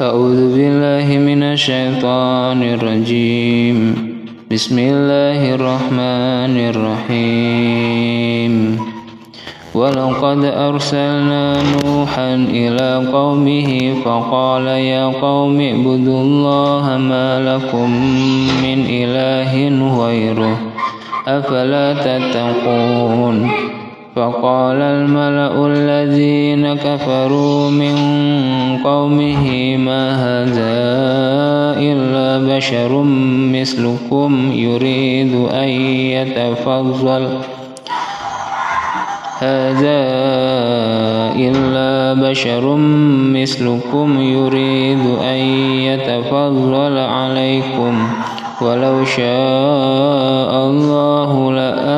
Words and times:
أعوذ 0.00 0.54
بالله 0.54 1.18
من 1.18 1.42
الشيطان 1.42 2.62
الرجيم. 2.62 3.78
بسم 4.52 4.78
الله 4.78 5.54
الرحمن 5.54 6.54
الرحيم. 6.70 8.54
ولقد 9.74 10.44
أرسلنا 10.44 11.62
نوحا 11.82 12.34
إلى 12.34 13.10
قومه 13.12 13.94
فقال 14.04 14.66
يا 14.66 15.04
قوم 15.06 15.60
اعبدوا 15.60 16.20
الله 16.22 16.84
ما 16.98 17.28
لكم 17.42 17.90
من 18.62 18.78
إله 18.86 19.52
غيره 19.98 20.58
أفلا 21.26 21.86
تتقون. 22.06 23.67
فقال 24.18 24.82
الملأ 24.82 25.66
الذين 25.66 26.74
كفروا 26.74 27.70
من 27.70 27.94
قومه 28.84 29.76
ما 29.76 30.04
هذا 30.26 30.74
إلا 31.78 32.56
بشر 32.56 33.02
مثلكم 33.54 34.52
يريد 34.52 35.34
أن 35.54 35.68
يتفضل. 36.18 37.28
هذا 39.38 40.00
إلا 41.38 42.14
بشر 42.30 42.76
مثلكم 43.38 44.20
يريد 44.20 45.04
أن 45.22 45.40
يتفضل 45.86 46.98
عليكم. 46.98 48.08
ولو 48.62 49.04
شاء 49.04 50.66
الله 50.66 51.52
لأنزل 51.52 51.97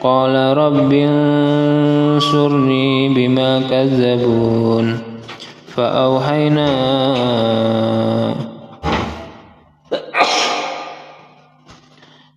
قال 0.00 0.56
رب 0.56 0.92
انصرني 0.92 2.28
بما 3.08 3.60
كذبون 3.70 4.98
فأوحينا 5.66 6.70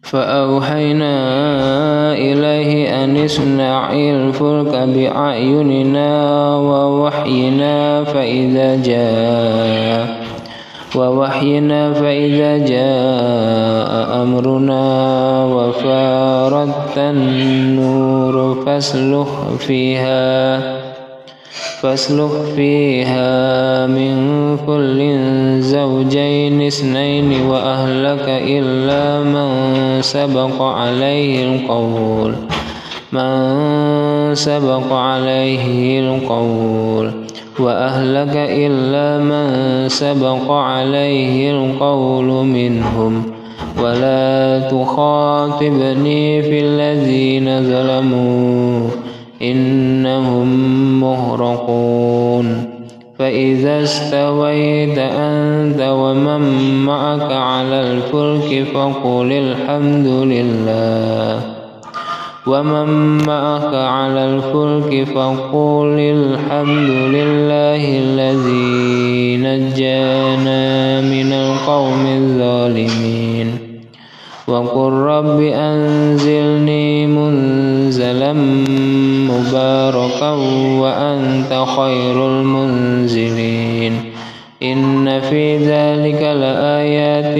فأوحينا 0.01 1.13
إليه 2.13 3.03
أن 3.03 3.25
اصنع 3.25 3.93
الفلك 3.93 4.75
بأعيننا 4.75 6.11
ووحينا 6.55 8.03
فإذا 8.03 8.75
جاء 8.83 10.22
ووحينا 10.95 11.93
فإذا 11.93 12.57
جاء 12.57 14.21
أمرنا 14.23 14.85
وفارت 15.45 16.97
النور 16.97 18.63
فاسلك 18.65 19.27
فيها 19.59 20.59
فاسلك 21.81 22.31
فيها 22.55 23.87
من 23.87 24.13
كل 24.67 24.99
زوجين 25.61 26.61
اثنين 26.61 27.45
وأهلك 27.45 28.25
إلا 28.27 29.23
من 29.23 29.49
سبق 30.01 30.61
عليه 30.61 31.55
القول 31.55 32.35
من 33.11 34.35
سبق 34.35 34.93
عليه 34.93 35.99
القول. 35.99 37.22
وأهلك 37.59 38.35
إلا 38.35 39.23
من 39.23 39.89
سبق 39.89 40.51
عليه 40.51 41.51
القول 41.51 42.25
منهم. 42.45 43.23
ولا 43.83 44.59
تخاطبني 44.59 46.41
في 46.41 46.59
الذين 46.59 47.63
ظلموا 47.63 48.89
إنهم 49.41 50.47
مغرقون 51.01 52.69
فإذا 53.19 53.83
استويت 53.83 54.97
أنت 54.97 55.81
ومن 55.81 56.41
معك 56.85 57.31
على 57.31 57.81
الفلك 57.91 58.65
فقل 58.73 59.31
الحمد 59.31 60.07
لله. 60.07 61.62
ومن 62.47 63.17
معك 63.27 63.73
على 63.75 64.25
الفلك 64.25 65.07
فقل 65.15 65.95
الحمد 65.99 66.89
لله 66.89 67.81
الذي 68.03 69.37
نجانا 69.37 71.01
من 71.01 71.33
القوم 71.33 72.05
الظالمين 72.05 73.57
وقل 74.47 74.91
رب 74.91 75.39
أنزلني 75.41 77.07
منزلا 77.07 78.33
مباركا 79.31 80.31
وأنت 80.81 81.65
خير 81.77 82.27
المنزلين 82.27 83.93
إن 84.63 85.19
في 85.21 85.57
ذلك 85.57 86.21
لآيات 86.21 87.37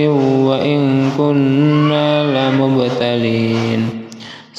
وإن 0.47 1.09
كنا 1.17 1.82